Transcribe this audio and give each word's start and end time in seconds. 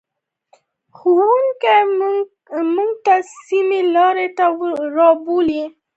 ښوونکی 0.97 1.79
موږ 2.75 3.07
سمې 3.45 3.81
لارې 3.95 4.27
ته 4.37 4.45
رابولي. 4.95 5.63